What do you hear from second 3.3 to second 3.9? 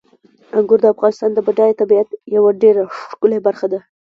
برخه ده.